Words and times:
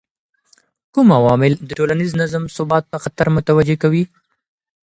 کوم 0.93 1.07
عوامل 1.17 1.53
د 1.67 1.69
ټولنیز 1.77 2.11
نظم 2.21 2.43
ثبات 2.55 2.83
ته 2.91 2.97
خطر 3.03 3.27
متوجه 3.35 3.75
کوي؟ 3.83 4.03